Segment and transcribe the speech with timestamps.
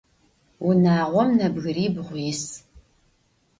[0.63, 2.43] Vunağom nebgıribğu yis.